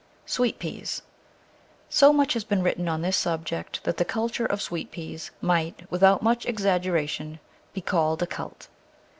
Sweet 0.25 0.57
peas 0.57 1.03
SO 1.87 2.11
much 2.11 2.33
has 2.33 2.43
been 2.43 2.63
written 2.63 2.87
on 2.89 3.03
this 3.03 3.15
subject 3.15 3.83
that 3.83 3.97
the 3.97 4.03
culture 4.03 4.47
of 4.47 4.59
Sweet 4.59 4.89
peas 4.91 5.29
might, 5.41 5.83
without 5.91 6.23
much 6.23 6.43
ex 6.47 6.65
aggeration, 6.65 7.37
be 7.71 7.81
called 7.81 8.23
a 8.23 8.25
cult. 8.25 8.67